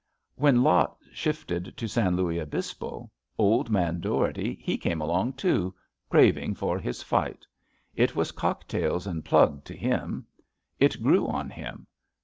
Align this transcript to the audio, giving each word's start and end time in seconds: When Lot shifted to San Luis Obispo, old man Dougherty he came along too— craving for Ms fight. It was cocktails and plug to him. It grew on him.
When 0.33 0.63
Lot 0.63 0.97
shifted 1.11 1.77
to 1.77 1.87
San 1.87 2.15
Luis 2.15 2.41
Obispo, 2.41 3.11
old 3.37 3.69
man 3.69 3.99
Dougherty 3.99 4.57
he 4.59 4.75
came 4.75 4.99
along 4.99 5.33
too— 5.33 5.75
craving 6.09 6.55
for 6.55 6.79
Ms 6.79 7.03
fight. 7.03 7.45
It 7.93 8.15
was 8.15 8.31
cocktails 8.31 9.05
and 9.05 9.23
plug 9.23 9.63
to 9.65 9.75
him. 9.77 10.25
It 10.79 11.03
grew 11.03 11.27
on 11.27 11.51
him. 11.51 11.85